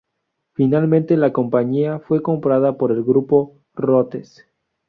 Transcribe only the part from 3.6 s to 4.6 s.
Rootes.